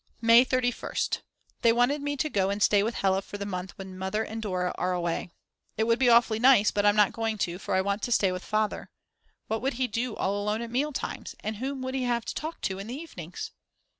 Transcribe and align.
May 0.19 0.43
31st. 0.43 1.19
They 1.61 1.71
wanted 1.71 2.01
me 2.01 2.17
to 2.17 2.27
go 2.27 2.49
and 2.49 2.63
stay 2.63 2.81
with 2.81 2.95
Hella 2.95 3.21
for 3.21 3.37
the 3.37 3.45
month 3.45 3.77
when 3.77 3.95
Mother 3.99 4.23
and 4.23 4.41
Dora 4.41 4.73
are 4.75 4.93
away. 4.93 5.29
It 5.77 5.83
would 5.83 5.99
be 5.99 6.09
awfully 6.09 6.39
nice, 6.39 6.71
but 6.71 6.87
I'm 6.87 6.95
not 6.95 7.13
going 7.13 7.37
to, 7.45 7.59
for 7.59 7.75
I 7.75 7.81
want 7.81 8.01
to 8.01 8.11
stay 8.11 8.31
with 8.31 8.43
Father. 8.43 8.89
What 9.45 9.61
would 9.61 9.73
he 9.73 9.85
do 9.87 10.15
all 10.15 10.41
alone 10.41 10.63
at 10.63 10.71
meal 10.71 10.91
times, 10.91 11.35
and 11.41 11.57
whom 11.57 11.83
would 11.83 11.93
he 11.93 12.05
have 12.05 12.25
to 12.25 12.33
talk 12.33 12.61
to 12.61 12.79
in 12.79 12.87
the 12.87 12.95
evenings? 12.97 13.51